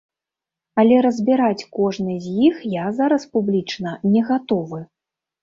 Але 0.83 0.95
разбіраць 1.05 1.67
кожны 1.79 2.15
з 2.23 2.33
іх 2.47 2.57
я 2.73 2.87
зараз 3.01 3.27
публічна 3.37 3.95
не 4.17 4.27
гатовы. 4.33 4.83